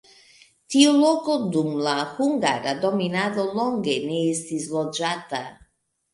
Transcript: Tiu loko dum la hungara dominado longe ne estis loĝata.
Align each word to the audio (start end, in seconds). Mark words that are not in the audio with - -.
Tiu 0.75 0.93
loko 1.01 1.35
dum 1.55 1.69
la 1.87 1.93
hungara 2.13 2.73
dominado 2.87 3.47
longe 3.61 4.01
ne 4.09 4.19
estis 4.33 4.69
loĝata. 4.79 5.45